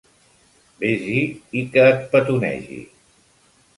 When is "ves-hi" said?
0.83-1.19